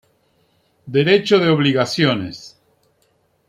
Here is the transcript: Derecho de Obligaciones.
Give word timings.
Derecho 0.87 1.37
de 1.37 1.49
Obligaciones. 1.51 2.59